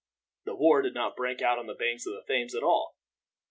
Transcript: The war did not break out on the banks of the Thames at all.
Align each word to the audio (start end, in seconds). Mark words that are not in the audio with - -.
The 0.45 0.55
war 0.55 0.81
did 0.81 0.95
not 0.95 1.15
break 1.15 1.43
out 1.43 1.59
on 1.59 1.67
the 1.67 1.75
banks 1.75 2.07
of 2.07 2.13
the 2.15 2.23
Thames 2.25 2.55
at 2.55 2.63
all. 2.63 2.95